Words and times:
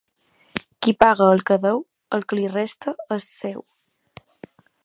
Qui 0.85 0.93
paga 1.03 1.27
el 1.33 1.43
que 1.51 1.59
deu, 1.67 1.77
el 2.19 2.25
que 2.31 2.39
li 2.39 2.49
resta 2.57 2.97
és 3.19 3.31
seu. 3.45 3.65